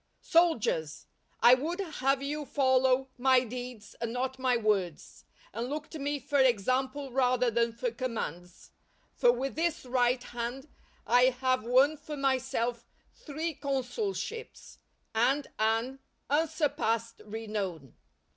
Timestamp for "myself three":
12.17-13.53